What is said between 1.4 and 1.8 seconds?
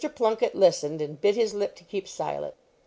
lip